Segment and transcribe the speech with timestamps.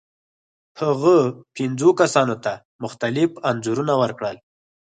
[0.81, 1.15] هغه
[1.55, 2.53] پنځو کسانو ته
[2.83, 4.35] مختلف انځورونه ورکړل.